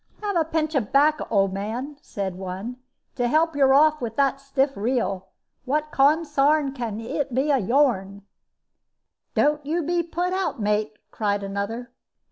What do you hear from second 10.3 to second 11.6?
out, mate," cried